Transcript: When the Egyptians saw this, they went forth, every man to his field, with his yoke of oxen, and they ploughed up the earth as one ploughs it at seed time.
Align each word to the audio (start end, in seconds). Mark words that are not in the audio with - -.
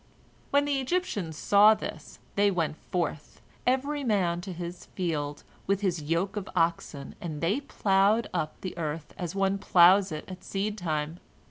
When 0.49 0.65
the 0.65 0.79
Egyptians 0.81 1.37
saw 1.37 1.75
this, 1.75 2.17
they 2.33 2.49
went 2.49 2.75
forth, 2.75 3.39
every 3.67 4.03
man 4.03 4.41
to 4.41 4.51
his 4.51 4.85
field, 4.85 5.43
with 5.67 5.81
his 5.81 6.01
yoke 6.01 6.35
of 6.35 6.49
oxen, 6.55 7.13
and 7.21 7.39
they 7.39 7.59
ploughed 7.61 8.27
up 8.33 8.59
the 8.61 8.75
earth 8.79 9.13
as 9.15 9.35
one 9.35 9.59
ploughs 9.59 10.11
it 10.11 10.25
at 10.27 10.43
seed 10.43 10.75
time. 10.75 11.19